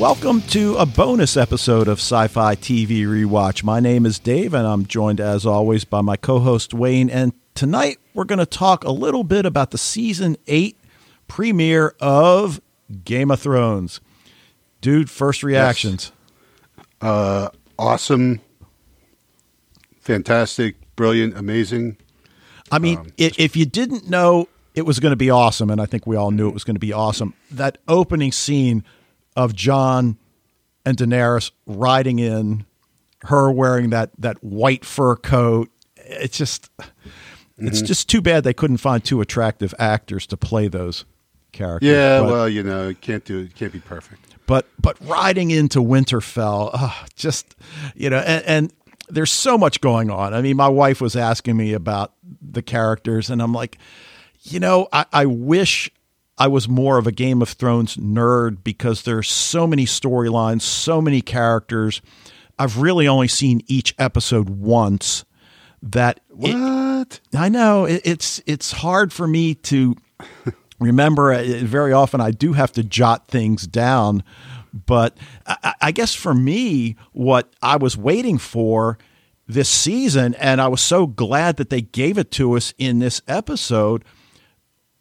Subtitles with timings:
[0.00, 3.62] Welcome to a bonus episode of Sci Fi TV Rewatch.
[3.62, 7.10] My name is Dave, and I'm joined as always by my co host Wayne.
[7.10, 10.78] And tonight we're going to talk a little bit about the season eight
[11.28, 12.62] premiere of
[13.04, 14.00] Game of Thrones.
[14.80, 16.12] Dude, first reactions.
[17.02, 18.40] Uh, awesome,
[20.00, 21.98] fantastic, brilliant, amazing.
[22.72, 25.78] I mean, Um, i if you didn't know it was going to be awesome, and
[25.78, 28.82] I think we all knew it was going to be awesome, that opening scene
[29.40, 30.16] of Jon
[30.84, 32.64] and Daenerys riding in,
[33.22, 36.70] her wearing that that white fur coat, it's just
[37.60, 37.68] Mm-hmm.
[37.68, 41.04] it's just too bad they couldn't find two attractive actors to play those
[41.52, 41.90] characters.
[41.90, 43.54] Yeah, but, well, you know, it can't do it.
[43.54, 44.34] Can't be perfect.
[44.46, 47.54] but but riding into Winterfell, uh, just
[47.94, 48.72] you know, and, and
[49.10, 50.32] there's so much going on.
[50.32, 53.76] I mean, my wife was asking me about the characters, and I'm like,
[54.42, 55.90] you know, I, I wish
[56.40, 61.00] I was more of a Game of Thrones nerd because there's so many storylines, so
[61.02, 62.00] many characters.
[62.58, 65.24] I've really only seen each episode once.
[65.82, 67.20] That it- What?
[67.36, 69.96] I know it, it's it's hard for me to
[70.80, 71.42] remember.
[71.64, 74.22] Very often, I do have to jot things down,
[74.86, 75.16] but
[75.46, 78.98] I, I guess for me, what I was waiting for
[79.46, 83.20] this season, and I was so glad that they gave it to us in this
[83.26, 84.04] episode.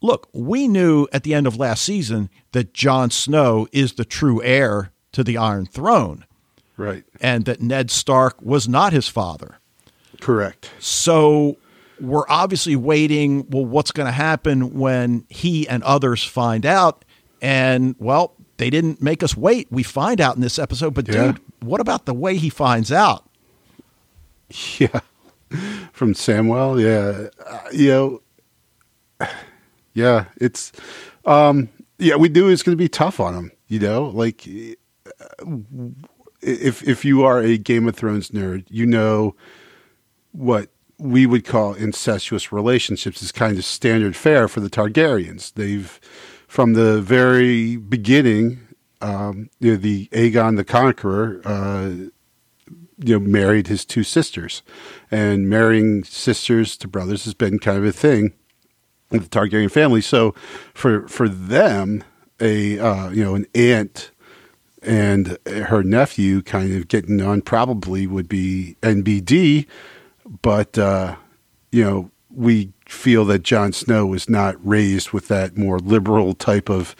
[0.01, 4.41] Look, we knew at the end of last season that Jon Snow is the true
[4.43, 6.25] heir to the Iron Throne,
[6.77, 7.03] Right.
[7.19, 9.57] and that Ned Stark was not his father.
[10.21, 10.71] Correct.
[10.79, 11.57] So
[11.99, 13.45] we're obviously waiting.
[13.49, 17.03] Well, what's going to happen when he and others find out?
[17.41, 19.67] And well, they didn't make us wait.
[19.71, 20.93] We find out in this episode.
[20.93, 21.27] But Yeah.
[21.33, 23.25] dude, what about the way he finds out?
[24.79, 24.99] Yeah.
[25.93, 26.79] From Samwell.
[26.81, 27.29] Yeah.
[27.45, 29.27] Uh, you know.
[29.99, 30.25] Yeah.
[30.37, 30.71] It's.
[31.25, 31.69] Um.
[31.97, 32.15] Yeah.
[32.15, 33.51] We knew it was going to be tough on him.
[33.67, 34.47] You know, like
[36.41, 39.35] if if you are a Game of Thrones nerd, you know
[40.31, 45.53] what we would call incestuous relationships is kind of standard fare for the Targaryens.
[45.53, 45.99] They've,
[46.47, 48.59] from the very beginning,
[49.01, 51.89] um, you know, the Aegon the Conqueror, uh,
[53.01, 54.61] you know, married his two sisters,
[55.09, 58.33] and marrying sisters to brothers has been kind of a thing in
[59.09, 60.01] the Targaryen family.
[60.01, 60.33] So,
[60.73, 62.03] for for them,
[62.39, 64.11] a uh, you know an aunt
[64.81, 69.65] and her nephew kind of getting on probably would be NBD,
[70.41, 71.15] but uh,
[71.71, 76.69] you know we feel that Jon Snow was not raised with that more liberal type
[76.69, 76.95] of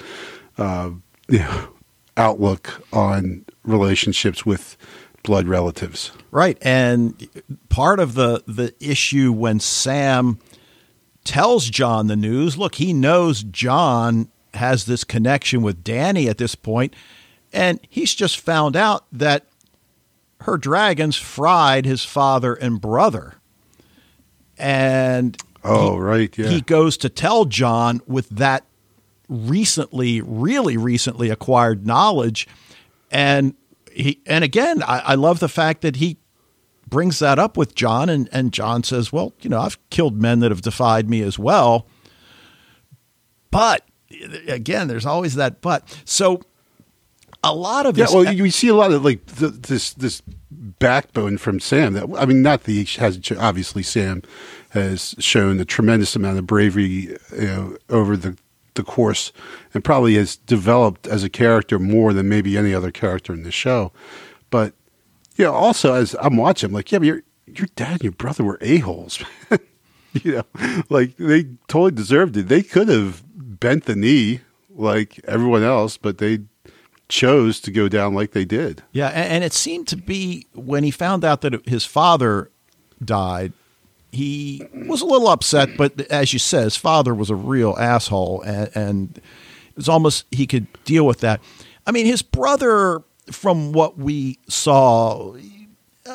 [0.58, 0.92] uh,
[1.30, 1.70] you know,
[2.18, 4.76] outlook on relationships with
[5.24, 6.12] blood relatives.
[6.32, 6.58] Right.
[6.62, 7.28] And
[7.70, 10.40] part of the the issue when Sam
[11.30, 16.56] tells Jon the news, look, he knows Jon has this connection with Danny at this
[16.56, 16.96] point,
[17.54, 19.46] and he's just found out that
[20.42, 23.36] her dragons fried his father and brother.
[24.58, 26.50] And Oh, right, yeah.
[26.50, 28.64] he goes to tell Jon with that
[29.28, 32.48] recently, really recently acquired knowledge.
[33.12, 33.54] And
[33.92, 36.18] he and again, I, I love the fact that he
[36.90, 40.40] brings that up with Jon and, and Jon says, Well, you know, I've killed men
[40.40, 41.88] that have defied me as well.
[43.52, 43.86] But
[44.48, 46.02] again, there's always that but.
[46.06, 46.42] So
[47.44, 49.94] a lot of Yeah, this well, you you see a lot of like th- this
[49.94, 51.94] this backbone from Sam.
[51.94, 54.24] That I mean, not that he has obviously Sam
[54.72, 58.38] has shown a tremendous amount of bravery you know, over the
[58.76, 59.32] the course,
[59.74, 63.52] and probably has developed as a character more than maybe any other character in the
[63.52, 63.92] show.
[64.50, 64.74] But
[65.40, 68.12] you know, also as I'm watching, I'm like, yeah, but your your dad and your
[68.12, 69.24] brother were a holes.
[70.14, 72.48] you know, like they totally deserved it.
[72.50, 76.40] They could have bent the knee like everyone else, but they
[77.08, 78.84] chose to go down like they did.
[78.92, 82.52] Yeah, a- and it seemed to be when he found out that his father
[83.04, 83.54] died,
[84.12, 85.70] he was a little upset.
[85.78, 90.26] But as you said, his father was a real asshole, and, and it was almost
[90.32, 91.40] he could deal with that.
[91.88, 95.36] I mean, his brother, from what we saw,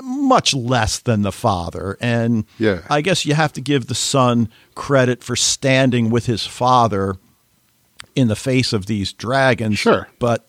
[0.02, 2.80] much less than the father, and Yeah.
[2.90, 7.14] I guess you have to give the son credit for standing with his father
[8.16, 9.78] in the face of these dragons.
[9.78, 10.08] Sure.
[10.18, 10.46] but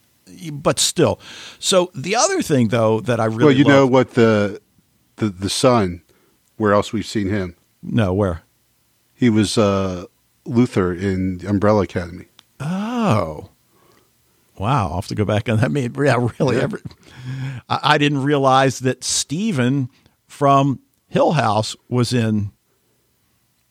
[0.52, 1.20] but still.
[1.60, 4.60] So the other thing, though, that I really well, you know what the
[5.18, 6.02] the the son,
[6.58, 7.56] where else we've seen him?
[7.88, 8.42] no where
[9.14, 10.06] He was uh,
[10.46, 12.26] Luther in Umbrella Academy.
[12.60, 13.50] oh
[14.60, 15.66] wow I'll have to go back on that.
[15.66, 16.60] I mean, yeah, really.
[16.62, 16.82] Every,
[17.70, 19.90] I, I didn't realize that Stephen
[20.28, 22.52] from Hill House was in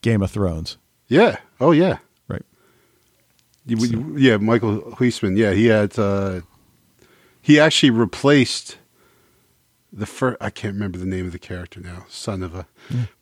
[0.01, 0.77] Game of Thrones.
[1.07, 1.37] Yeah.
[1.59, 1.97] Oh yeah.
[2.27, 2.43] Right.
[3.65, 5.37] You- you- yeah, Michael Huisman.
[5.37, 6.41] Yeah, he had uh,
[7.41, 8.77] he actually replaced
[9.93, 10.37] the first.
[10.41, 12.05] I can't remember the name of the character now.
[12.09, 12.67] Son of a,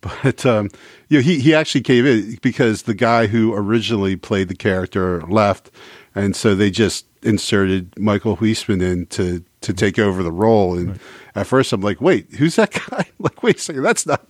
[0.00, 0.70] but um,
[1.08, 5.22] you know, he he actually came in because the guy who originally played the character
[5.22, 5.70] left,
[6.14, 10.76] and so they just inserted Michael Huisman in to to take over the role.
[10.76, 10.98] And
[11.34, 13.06] at first, I'm like, wait, who's that guy?
[13.18, 14.26] like, wait a second, that's not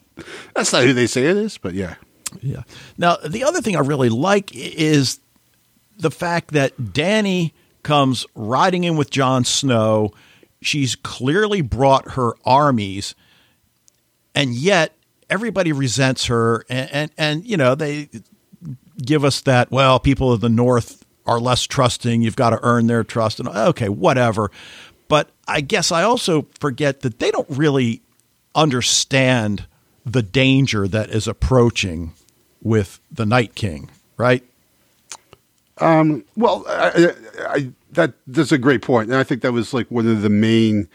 [0.54, 1.58] that's not who they say it is.
[1.58, 1.96] But yeah,
[2.40, 2.62] Yeah.
[2.96, 5.18] Now, the other thing I really like is
[5.96, 10.12] the fact that Danny comes riding in with Jon Snow.
[10.60, 13.14] She's clearly brought her armies,
[14.34, 14.96] and yet
[15.28, 16.64] everybody resents her.
[16.68, 18.08] And, and, and you know, they
[19.02, 22.22] give us that, well, people of the North are less trusting.
[22.22, 23.40] You've got to earn their trust.
[23.40, 24.50] And okay, whatever.
[25.08, 28.02] But I guess I also forget that they don't really
[28.54, 29.66] understand
[30.04, 32.12] the danger that is approaching
[32.62, 34.44] with the Night King, right?
[35.78, 37.12] Um, well, I,
[37.48, 40.30] I, that that's a great point, and I think that was like one of the
[40.30, 40.88] main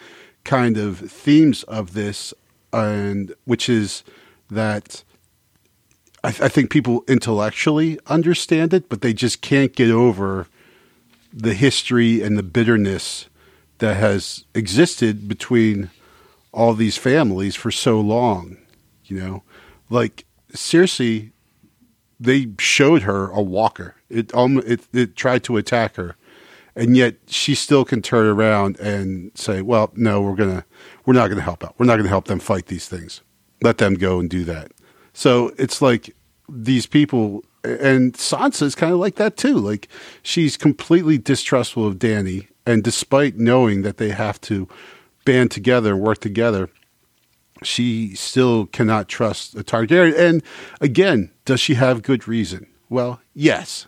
[0.44, 2.34] kind of themes of this,
[2.72, 4.04] and which is
[4.50, 5.04] that
[6.24, 10.48] I, I think people intellectually understand it, but they just can't get over
[11.32, 13.28] the history and the bitterness
[13.78, 15.90] that has existed between
[16.52, 18.58] all these families for so long.
[19.06, 19.44] You know,
[19.90, 21.32] like seriously,
[22.20, 23.96] they showed her a walker.
[24.10, 26.16] It um it, it tried to attack her,
[26.76, 30.66] and yet she still can turn around and say, "Well, no, we're gonna
[31.06, 31.76] we're not gonna help out.
[31.78, 33.22] We're not gonna help them fight these things.
[33.62, 34.72] Let them go and do that."
[35.20, 36.16] So it's like
[36.48, 39.56] these people, and Sansa is kind of like that too.
[39.56, 39.90] Like
[40.24, 44.70] she's completely distrustful of Danny, and despite knowing that they have to
[45.26, 46.70] band together and work together,
[47.64, 50.18] she still cannot trust a Targaryen.
[50.18, 50.42] And
[50.80, 52.68] again, does she have good reason?
[52.88, 53.88] Well, yes.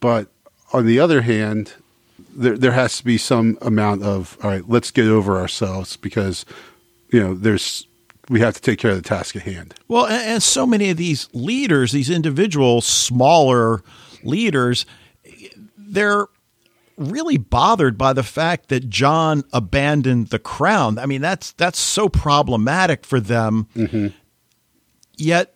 [0.00, 0.28] But
[0.72, 1.74] on the other hand,
[2.34, 6.46] there there has to be some amount of all right, let's get over ourselves because
[7.10, 7.87] you know, there's
[8.28, 9.74] we have to take care of the task at hand.
[9.88, 13.82] Well, and, and so many of these leaders, these individual smaller
[14.22, 14.86] leaders,
[15.76, 16.26] they're
[16.96, 20.98] really bothered by the fact that Jon abandoned the crown.
[20.98, 23.68] I mean, that's that's so problematic for them.
[23.74, 24.08] Mm-hmm.
[25.16, 25.54] Yet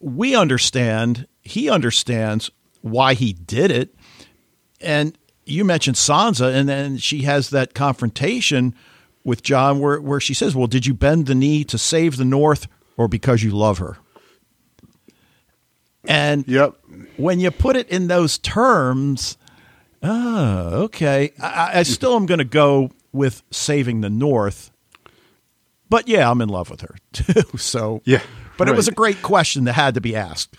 [0.00, 2.50] we understand, he understands
[2.82, 3.94] why he did it.
[4.80, 8.74] And you mentioned Sansa, and then she has that confrontation
[9.24, 12.24] with Jon where, where she says, Well, did you bend the knee to save the
[12.24, 12.66] North
[12.96, 13.96] or because you love her?
[16.06, 16.74] And Yep.
[17.16, 19.38] when you put it in those terms,
[20.02, 21.32] oh, okay.
[21.40, 24.70] I, I still am going to go with saving the North.
[25.88, 27.56] But yeah, I'm in love with her too.
[27.56, 28.20] So Yeah,
[28.58, 30.56] But it was a great question that had to be asked.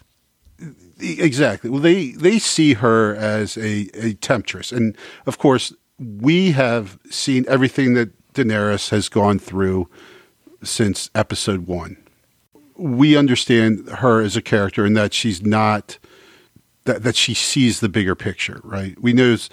[0.97, 1.69] Exactly.
[1.69, 7.43] Well, they they see her as a, a temptress, and of course, we have seen
[7.49, 9.89] everything that Daenerys has gone through
[10.63, 11.97] since episode one.
[12.77, 15.97] We understand her as a character, and that she's not
[16.85, 18.61] that that she sees the bigger picture.
[18.63, 18.99] Right?
[19.01, 19.49] We knows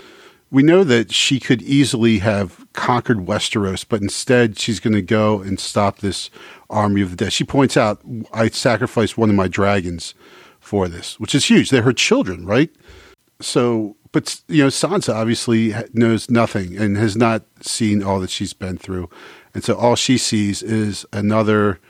[0.50, 5.40] we know that she could easily have conquered Westeros, but instead she's going to go
[5.40, 6.30] and stop this
[6.68, 7.32] army of the dead.
[7.32, 10.14] She points out, "I sacrificed one of my dragons."
[10.62, 11.70] for this, which is huge.
[11.70, 12.70] They're her children, right?
[13.40, 18.52] So, but you know, Sansa obviously knows nothing and has not seen all that she's
[18.52, 19.08] been through,
[19.54, 21.80] and so all she sees is another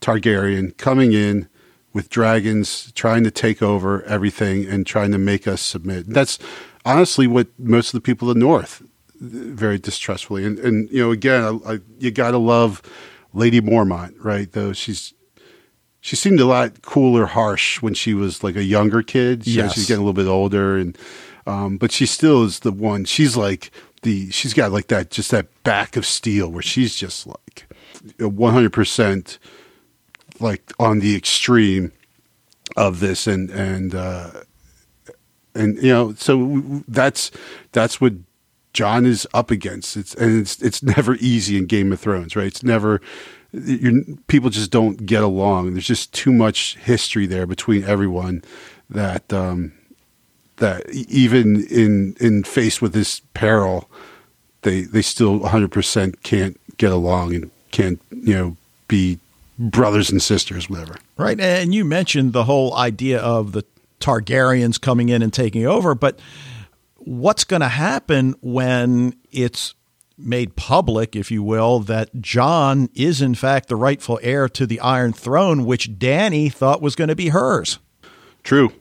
[0.00, 1.48] Targaryen coming in
[1.92, 6.06] with dragons, trying to take over everything and trying to make us submit.
[6.08, 6.38] That's
[6.84, 8.82] honestly what most of the people of the North
[9.20, 10.44] very distrustfully.
[10.44, 12.82] And and you know, again, I, I, you got to love
[13.32, 14.50] Lady Mormont, right?
[14.50, 15.14] Though she's
[16.00, 19.44] she seemed a lot cooler, harsh when she was like a younger kid.
[19.44, 19.74] She, Yes.
[19.74, 20.98] she's getting a little bit older, and
[21.46, 23.04] um, but she still is the one.
[23.04, 23.70] She's like
[24.02, 27.66] the she's got like that just that back of steel where she's just like
[28.18, 29.38] one hundred percent
[30.40, 31.92] like on the extreme
[32.76, 34.30] of this, and and uh,
[35.54, 37.30] and you know so that's
[37.72, 38.14] that's what
[38.72, 39.96] Jon is up against.
[39.96, 42.46] It's and it's it's never easy in Game of Thrones, right?
[42.46, 43.00] It's never
[44.28, 45.74] people just don't get along.
[45.74, 48.42] There's just too much history there between everyone
[48.88, 49.72] that um,
[50.62, 53.90] that even in in faced with this peril,
[54.62, 58.56] they they still 100 percent can't get along and can't you know
[58.88, 59.18] be
[59.58, 60.96] brothers and sisters, whatever.
[61.16, 61.38] Right.
[61.38, 63.64] And you mentioned the whole idea of the
[64.00, 66.18] Targaryens coming in and taking over, but
[66.96, 69.74] what's going to happen when it's
[70.18, 74.80] made public, if you will, that Jon is in fact the rightful heir to the
[74.80, 77.78] Iron Throne, which Danny thought was going to be hers?
[78.42, 78.72] True.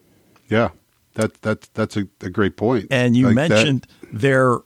[0.50, 0.70] Yeah.
[1.16, 2.88] That that that's a, a great point.
[2.92, 4.60] And you Like that- mentioned their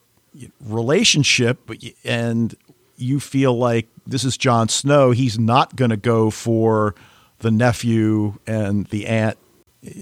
[0.62, 1.70] relationship,
[2.04, 2.56] and
[2.98, 5.12] you feel like this is Jon Snow.
[5.12, 6.96] He's not going to go for
[7.40, 9.38] the nephew and the aunt,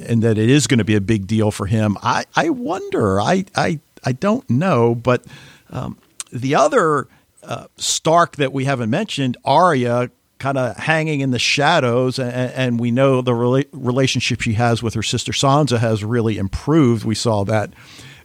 [0.07, 1.97] and that it is going to be a big deal for him.
[2.01, 3.19] I, I wonder.
[3.21, 4.95] I, I, I don't know.
[4.95, 5.23] But
[5.69, 5.97] um,
[6.31, 7.07] the other
[7.41, 10.09] uh, Stark that we haven't mentioned, Arya,
[10.43, 14.83] kind of hanging in the shadows, and, and we know the rela- relationship she has
[14.83, 17.05] with her sister Sansa has really improved.
[17.05, 17.71] We saw that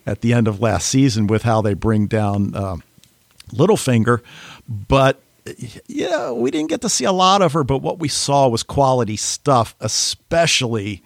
[0.04, 2.78] at the end of last season with how they bring down uh,
[3.52, 4.20] Littlefinger,
[4.68, 5.22] but
[5.86, 7.62] yeah, we didn't get to see a lot of her.
[7.62, 11.04] But what we saw was quality stuff, especially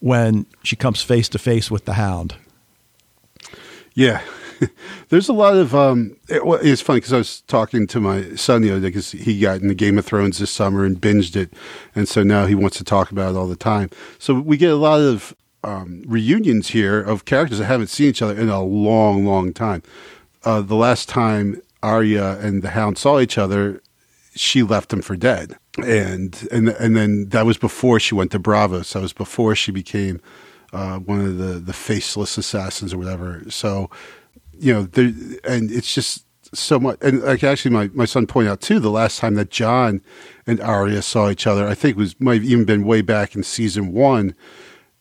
[0.00, 2.34] when she comes face to face with the Hound.
[3.94, 4.20] Yeah,
[5.08, 5.74] there's a lot of.
[5.74, 8.88] Um, it, well, it's funny because I was talking to my son the other day
[8.88, 11.52] because he got into Game of Thrones this summer and binged it,
[11.94, 13.90] and so now he wants to talk about it all the time.
[14.18, 15.34] So we get a lot of
[15.64, 19.82] um, reunions here of characters that haven't seen each other in a long, long time.
[20.44, 23.82] Uh, the last time Arya and the Hound saw each other,
[24.34, 28.38] she left him for dead, and and and then that was before she went to
[28.38, 28.86] Braavos.
[28.86, 30.20] So it was before she became
[30.72, 33.42] uh, one of the the faceless assassins or whatever.
[33.48, 33.90] So
[34.60, 35.12] you know, there,
[35.44, 36.24] and it's just
[36.54, 36.98] so much.
[37.02, 40.00] And like actually, my, my son pointed out too, the last time that Jon
[40.46, 43.42] and Arya saw each other, I think was might have even been way back in
[43.42, 44.34] season one.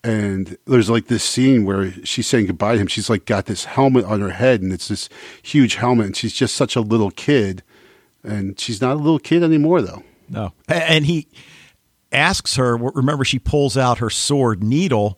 [0.04, 2.88] And there's like this scene where she's saying goodbye to him.
[2.88, 5.10] She's like got this helmet on her head, and it's this
[5.42, 7.64] huge helmet, and she's just such a little kid.
[8.24, 10.04] And she's not a little kid anymore, though.
[10.30, 11.28] No, and he
[12.12, 12.78] asks her.
[12.78, 15.18] Remember, she pulls out her sword needle,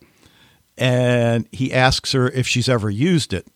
[0.76, 3.46] and he asks her if she's ever used it.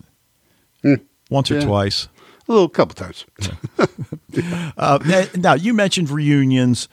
[1.31, 2.09] Once or twice.
[2.49, 3.25] A little couple times.
[4.77, 6.89] uh, now, you mentioned reunions.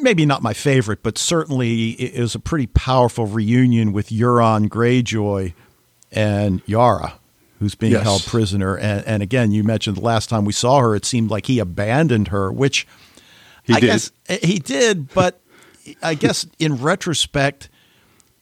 [0.00, 5.54] Maybe not my favorite, but certainly it was a pretty powerful reunion with Euron Greyjoy
[6.12, 7.14] and Yara,
[7.58, 8.04] who's being yes.
[8.04, 8.76] held prisoner.
[8.76, 11.58] And, and, again, you mentioned the last time we saw her, it seemed like he
[11.58, 12.86] abandoned her, which
[13.64, 13.86] he I did.
[13.86, 15.12] guess he did.
[15.12, 15.40] But
[16.02, 17.68] I guess in retrospect,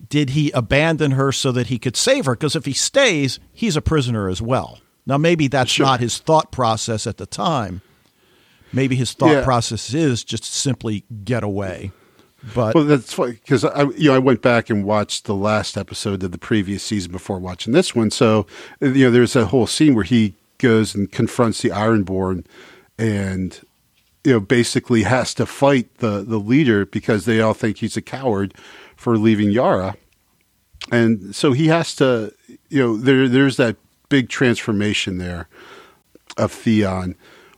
[0.09, 2.35] did he abandon her so that he could save her?
[2.35, 4.80] Because if he stays, he's a prisoner as well.
[5.06, 5.87] Now, maybe that's sure.
[5.87, 7.82] not his thought process at the time.
[8.73, 9.44] Maybe his thought yeah.
[9.44, 11.92] process is just simply get away.
[12.54, 15.76] But well, that's funny because I, you know, I went back and watched the last
[15.76, 18.11] episode of the previous season before watching this one.
[18.11, 18.47] So,
[18.80, 22.44] you know, there's a whole scene where he goes and confronts the Ironborn,
[22.99, 23.61] and
[24.25, 28.02] you know, basically has to fight the the leader because they all think he's a
[28.02, 28.54] coward
[29.02, 29.97] for leaving Yara.
[30.92, 32.32] And so he has to,
[32.68, 33.76] you know, there there's that
[34.09, 35.49] big transformation there
[36.37, 37.16] of Theon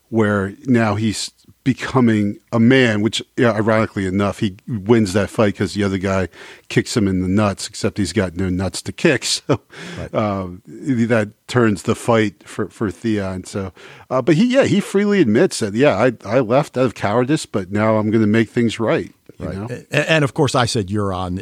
[0.09, 1.31] where now he's
[1.65, 5.99] becoming a man, which you know, ironically enough, he wins that fight because the other
[5.99, 6.29] guy
[6.69, 9.25] kicks him in the nuts, except he's got no nuts to kick.
[9.47, 9.61] So
[9.99, 10.15] right.
[10.15, 13.45] uh, that turns the fight for, for Theon.
[13.45, 13.73] So,
[14.09, 17.47] uh, but he, yeah, he freely admits that, yeah, I, I left out of cowardice,
[17.47, 19.13] but now I'm going to make things right.
[19.39, 19.57] Right.
[19.57, 19.69] Know?
[19.91, 21.39] And of course, I said Euron.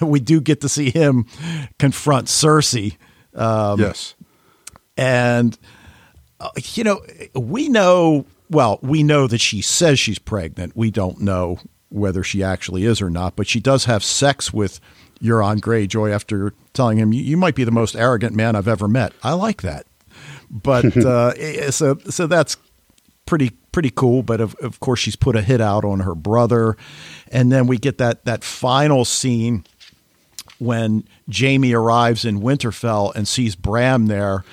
[0.00, 1.26] Uh, we do get to see him
[1.78, 2.96] confront Cersei.
[3.34, 4.14] Um, yes.
[4.96, 5.56] And,
[6.40, 7.00] uh, you know,
[7.34, 10.76] we know well, we know that she says she's pregnant.
[10.76, 14.80] We don't know whether she actually is or not, but she does have sex with
[15.22, 19.12] Euron Greyjoy after telling him, "You might be the most arrogant man I've ever met."
[19.22, 19.86] I like that,
[20.50, 22.56] but uh, so so that's
[23.30, 24.22] pretty pretty cool.
[24.22, 26.76] But of of course, she's put a hit out on her brother,
[27.30, 29.64] and then we get that that final scene
[30.58, 34.44] when Jaime arrives in Winterfell and sees Bran there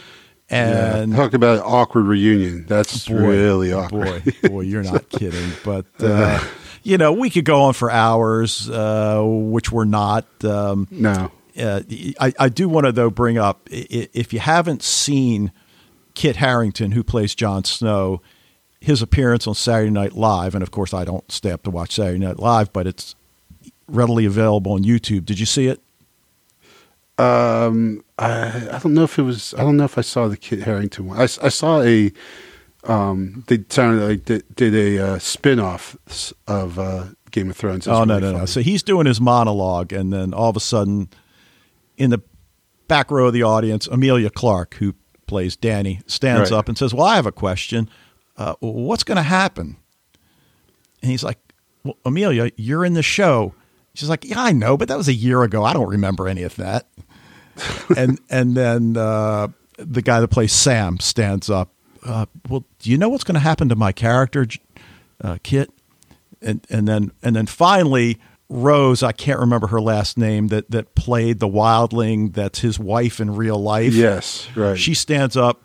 [0.49, 1.17] and yeah.
[1.17, 2.65] talk about an awkward reunion.
[2.67, 4.23] That's boy, really awkward.
[4.23, 5.51] Boy, boy, you're not kidding.
[5.65, 6.39] But uh,
[6.83, 10.25] you know, we could go on for hours, uh, which we're not.
[10.45, 11.31] Um, no.
[11.59, 11.81] Uh,
[12.19, 15.51] I, I do want to though bring up if you haven't seen
[16.13, 18.21] Kit Harington, who plays Jon Snow,
[18.87, 21.95] his appearance on Saturday Night Live, and of course I don't stay up to watch
[21.95, 23.15] Saturday Night Live, but it's
[23.85, 25.25] readily available on YouTube.
[25.25, 25.81] Did you see it?
[27.17, 29.53] Um, I, I don't know if it was.
[29.55, 31.19] I don't know if I saw the Kit Harington one.
[31.19, 32.13] I, I saw a.
[32.85, 35.97] Um, they sounded like did, did a uh, spin off
[36.47, 37.89] of uh, Game of Thrones.
[37.89, 38.45] Oh no no no!
[38.45, 41.09] So he's doing his monologue, and then all of a sudden,
[41.97, 42.21] in the
[42.87, 46.57] back row of the audience, Emilia Clarke, who plays Danny, stands right.
[46.57, 47.89] up and says, "Well, I have a question.
[48.37, 49.77] Uh, what's going to happen?"
[51.01, 51.39] And he's like,
[51.83, 53.53] "Well, Emilia, you're in the show."
[53.93, 55.63] She's like, "Yeah, I know, but that was a year ago.
[55.63, 56.87] I don't remember any of that."
[57.97, 61.71] and and then uh, the guy that plays Sam stands up.
[62.05, 64.45] Uh, well, do you know what's going to happen to my character,
[65.21, 65.71] uh, Kit?
[66.41, 70.95] And and then and then finally, Rose, I can't remember her last name, that that
[70.95, 73.93] played the wildling that's his wife in real life.
[73.93, 74.77] Yes, right.
[74.77, 75.63] She stands up.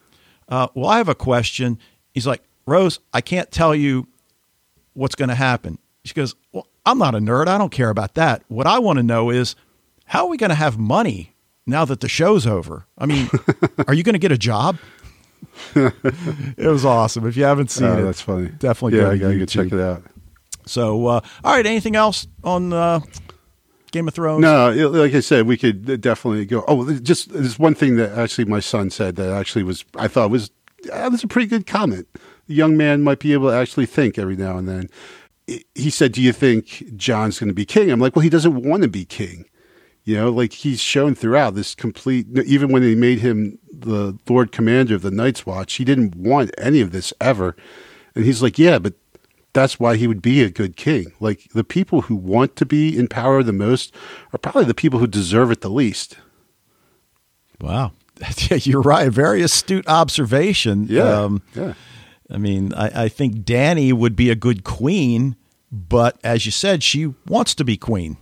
[0.49, 1.79] Uh, well, I have a question.
[2.12, 4.07] He's like, Rose, I can't tell you
[4.95, 5.78] what's going to happen.
[6.04, 7.47] She goes, Well, I'm not a nerd.
[7.49, 8.42] I don't care about that.
[8.49, 9.54] What I want to know is
[10.07, 11.35] how are we going to have money
[11.66, 12.87] now that the show's over?
[12.99, 13.28] I mean,
[13.87, 14.78] are you going to get a job?
[15.75, 17.26] it was awesome.
[17.26, 18.49] If you haven't seen Oh, it, that's funny.
[18.49, 19.49] Definitely yeah, go gotta YouTube.
[19.49, 20.02] check it out.
[20.66, 21.66] So, uh, all right.
[21.66, 23.00] Anything else on uh,
[23.90, 24.40] Game of Thrones?
[24.42, 26.64] No, like I said, we could definitely go.
[26.69, 30.31] Oh, just there's one thing that actually my son said that actually was I thought
[30.31, 30.50] was
[30.85, 32.07] that was a pretty good comment.
[32.52, 34.90] The young man might be able to actually think every now and then.
[35.75, 38.62] He- said, "Do you think Jon's going to be king?" I'm like, "Well, he doesn't
[38.62, 39.47] want to be king."
[40.04, 42.26] You know, like he's shown throughout this complete.
[42.44, 46.50] Even when they made him the Lord Commander of the Night's Watch, he didn't want
[46.59, 47.56] any of this ever.
[48.14, 48.92] And he's like, "Yeah, but
[49.54, 51.12] that's why he would be a good king.
[51.21, 53.94] Like the people who want to be in power the most
[54.35, 56.18] are probably the people who deserve it the least.
[57.62, 57.92] Wow.
[58.50, 59.11] Yeah, You're right.
[59.11, 60.87] Very astute observation.
[61.23, 61.75] Um, yeah.
[62.33, 65.37] I mean, I, I think Danny would be a good queen,
[65.71, 68.17] but as you said, she wants to be queen.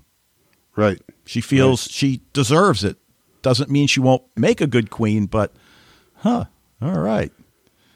[0.75, 1.01] Right.
[1.25, 2.97] She feels she deserves it.
[3.43, 5.53] Doesn't mean she won't make a good queen, but
[6.17, 6.47] huh.
[6.83, 7.33] All right.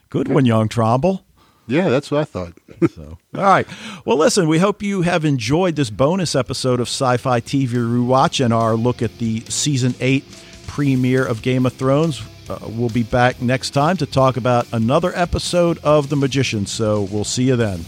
[0.09, 1.25] Good one, young Tromble.
[1.67, 2.53] Yeah, that's what I thought.
[2.95, 3.67] So, all right.
[4.05, 8.45] Well, listen, we hope you have enjoyed this bonus episode of Sci Fi TV Rewatch
[8.45, 10.25] and our look at the season eight
[10.67, 12.23] premiere of Game of Thrones.
[12.49, 16.67] Uh, we'll be back next time to talk about another episode of The Magician.
[16.67, 17.85] So we'll see you then.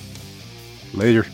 [0.95, 1.27] Later.